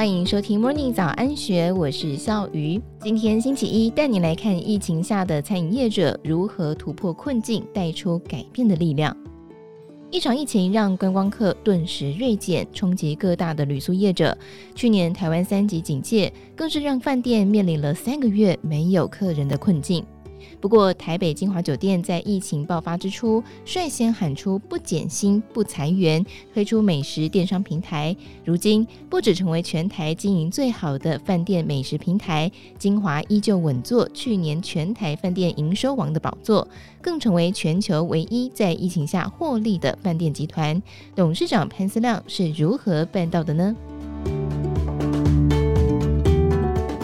[0.00, 2.80] 欢迎收听 Morning 早安学，我是笑鱼。
[3.00, 9.14] 今天星期一，带你来看疫情下的餐饮业者如何突破困境，带出改变的力量。
[10.10, 14.34] 一场疫情让观光客顿时锐减，冲击各大的旅宿业者。
[14.74, 20.02] 去年台湾三级警戒，更是让饭店面临了三个月没有客人的困境。
[20.60, 28.16] 不过，台北金华酒店在疫情爆发之初，率先喊出不减薪、不裁员，推出美食电商平台。
[28.44, 36.66] 如今，不只成为全台经营最好的饭店美食平台，金华依旧稳坐去年全台饭店营收王的宝座，
[37.00, 40.82] 更成为全球唯一在疫情下获利的饭店集团。
[41.14, 43.74] 董事长潘思亮是如何办到的呢？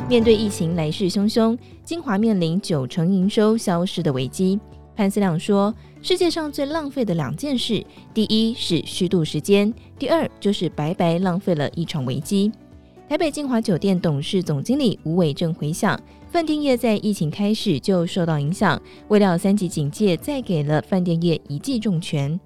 [0.08, 4.58] 面对疫情来势汹汹，金华面临九成营收消失的危机。
[4.94, 12.52] 潘思亮说：“世界上最浪费的两件事，第一是虚度时间，第二就是白白浪费了一场危机。”
[13.10, 22.38] 台北金华酒店董事总经理吴伟正回想，饭店业在疫情开始就受到影响，未料三级警戒再给了饭店业一记重拳。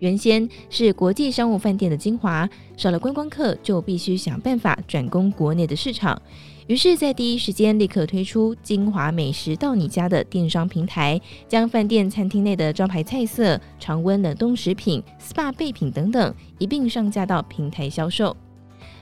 [0.00, 2.46] 原先是国际商务饭店的金华，
[2.76, 6.20] 少了观光客，就必须想办法转攻国内的市场。
[6.68, 18.36] 于是，在第一时间立刻推出“精华美食到你家”的电商平台，将饭店餐厅内的招牌菜色、常温冷冻食品、SPA 备品等等一并上架到平台销售。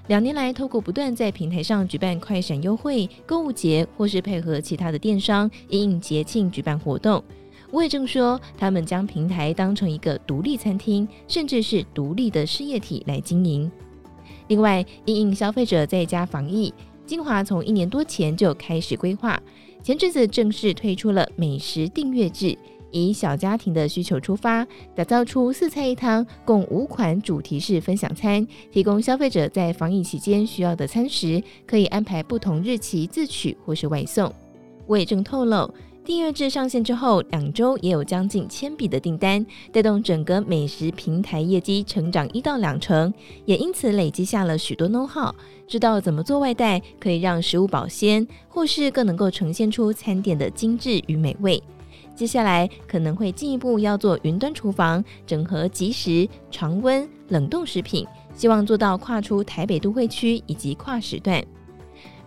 [0.08, 7.24] 两年来，透过不断在平台上举办快闪优惠、购物节，或是配合其他的电商因应节庆举办活动。
[7.70, 13.72] 吴伟正说，他们将平台当成一个独立餐厅，甚至是独立的事业体来经营。
[14.48, 16.70] 另外，因应消费者在家防疫。
[17.06, 19.40] 金华从一年多前就开始规划，
[19.82, 22.56] 前阵子正式推出了美食订阅制，
[22.90, 34.32] 以小家庭的需求出发，打造出四菜一汤共五款主题式分享餐，提供消费者在防疫期间需要的餐食，可以安排不同日期自取或是外送。
[34.86, 35.72] 我也正透露。
[36.04, 43.12] 订阅制上线之后，两周也有将近千笔的订单，带动整个美食平台业绩成长一到两成，
[43.46, 45.32] 也因此累积下了许多 know-how，
[45.66, 51.62] 知道怎么做外带可以让食物保鲜，或是更能够呈现出餐点的精致与美味。
[52.14, 61.42] 接下来可能会进一步要做云端厨房，整合即时、常温、冷冻食品，希望做到跨出台北都会区以及跨时段。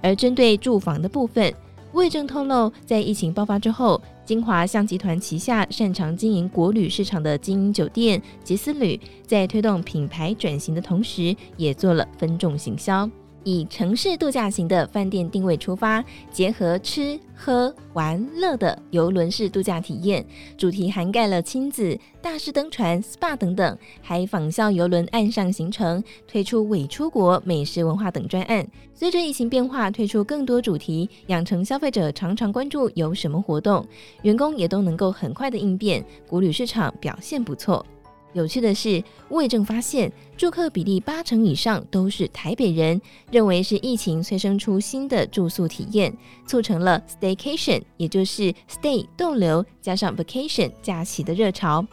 [0.01, 1.53] 而针对住房的部分。
[1.97, 13.09] 魏正透露，在疫情爆发之后，金华向集团旗下擅长经营国旅市场的经营酒店、杰斯旅，在推动品牌转型的同时，也做了分众行销。
[13.47, 20.25] 以城市度假型的饭店定位出发，结合吃喝玩乐的游轮式度假体验，
[20.57, 28.67] 主题涵盖了亲子、大师登船、SPA 等等，还仿效游轮岸上行程，推出伪出国美食文化等专案。
[28.93, 33.87] 随着疫情变化，推出更多主题，养成消费者常常关注有什么活动，
[34.23, 37.85] 员工也都能够很快的应变，国旅市场表现不错。
[38.33, 43.01] 有趣的是，魏正发现住客比例八成以上都是台北人，
[43.31, 46.15] 认为是疫情催生出新的住宿体验，
[46.45, 51.85] 促成了 staycation，也就是 stay 逗留加上 vacation 假期的热潮。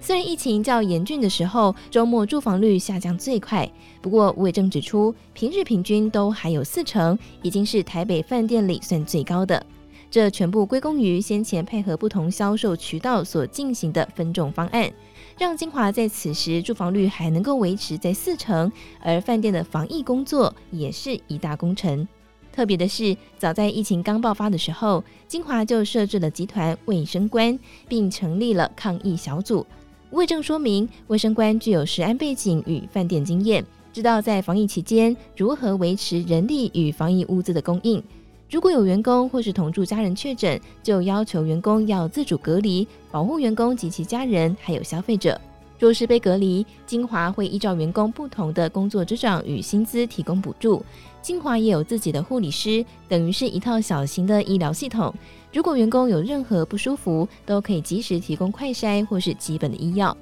[0.00, 3.70] 虽然疫情较严峻的时候，周末住房率下降最快，
[4.00, 9.64] 不过魏正指出，平日平均都还有四成，已经是台北饭店里算最高的。
[10.12, 14.92] 这全部归功于先前配合不同销售渠道所进行的分众方案。
[15.38, 22.06] 让金华在此时住房率还能够维持在四成，而饭店的防疫工作也是一大工程。
[22.52, 27.58] 特别的是，早在疫情刚爆发的时候，金华就设置了集团卫生官，
[27.88, 29.66] 并成立了抗疫小组。
[30.10, 38.04] 魏正说明，卫生官具有食安背景与饭店经验，知道在防疫期间如何维持人力与防疫物资的供应。
[38.52, 45.40] 如果有员工或是同住家人确诊，就要求员工要自主隔离，保护员工及其家人，还有消费者。
[45.78, 50.84] 若是被隔离，金华会依照员工不同的工作职掌与薪资提供补助。
[51.22, 55.14] 金华也有自己的护理师，等于是一套小型的医疗系统。
[55.50, 60.14] 如果员工有任何不舒服，都可以及时提供快筛或是基本的医药。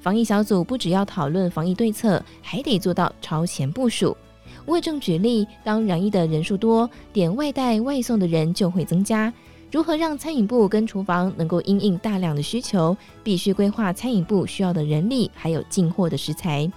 [0.00, 4.16] 防疫小组不只要讨论防疫对策，还得做到超前部署。
[4.70, 9.32] 为正举例，当染疫的人数多，点外带外送的人就会增加。
[9.70, 16.70] 如何让餐饮部跟厨房能够因应大量的需求，必须规划餐饮部需要的人力，还有进货的食材。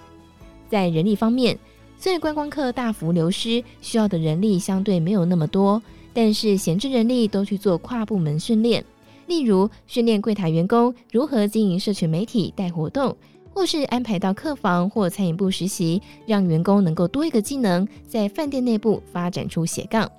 [0.70, 1.58] 在人力方面，
[1.98, 5.82] 虽然观光客大幅流失，需要的人力相对没有那么多，
[6.14, 8.84] 但是闲置人力都去做跨部门训练，
[9.26, 13.16] 例如训练柜台员工如何经营社群媒体带活动。
[13.54, 20.10] 或是安排到客房或餐饮部实习，让员工能够多一个技能，在饭店内部发展出斜杠。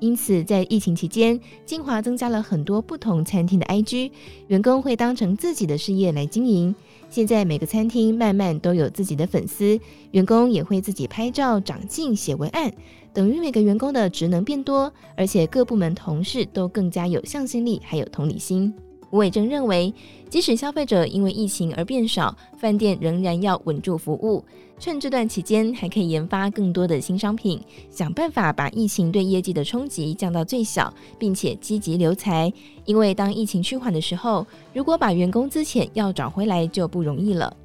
[0.00, 4.10] 因此，在疫情期间，金华增加了很多不同餐厅的 IG，
[4.48, 6.74] 员工会当成自己的事业来经营。
[7.08, 12.70] 现在每个餐厅慢慢都有自己的粉丝，员工也会自己拍照、长进、写文案，
[13.14, 18.74] 等于每个员工的职能变多，而且各部门同事都更加有向心力，还有同理心。
[19.14, 19.94] 吴伟正认为，
[20.28, 24.44] 即使消费者因为疫情而变少，饭店仍然要稳住服务。
[24.76, 32.52] 趁这段期间，还可以研发更多的新商品，想办法把疫情对业绩的冲击降到最小，并且积极留才。
[32.86, 37.56] 因为当疫情趋缓的时候，如果把员工资遣要找回来就不容易了。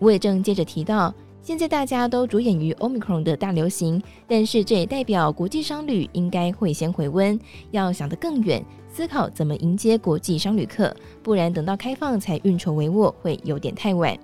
[0.00, 7.38] 吴伟正接着提到，现在大家都着眼于 Omicron 的大流行，但是这也代表国际商旅应该会先回温，
[7.70, 8.64] 要想得更远。
[8.92, 14.16] 思考怎么迎接国际商旅客，不然等到开放才运筹帷幄，会有点太晚。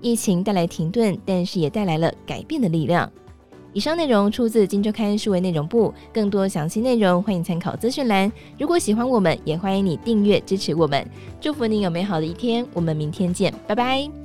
[0.00, 3.10] 疫情带来停顿，但是也带来了改变的力量。
[3.72, 8.30] 以上内容出自《金周刊》数位内容部，更多详细内容欢迎参考资讯栏。
[8.56, 11.04] 如果喜欢我们，也欢迎你订阅支持我们。
[11.40, 14.23] 祝福你有美好的一天，我们明天见，拜拜。